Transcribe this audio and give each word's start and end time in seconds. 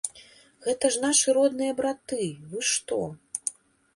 Гэта 0.67 0.89
ж 0.95 1.01
нашы 1.03 1.35
родныя 1.37 1.75
браты, 1.81 2.21
вы 2.53 2.59
што. 2.73 2.99